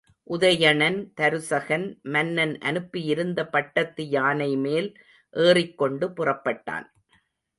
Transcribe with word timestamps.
உதயணன், 0.27 0.97
தருசகன் 1.19 1.85
மன்னன் 2.13 2.57
அனுப்பியிருந்த 2.59 3.39
பட்டத்து 3.47 4.03
யானைமேல் 4.09 4.89
ஏறிக்கொண்டு 5.33 6.07
புறப்பட்டான். 6.07 6.87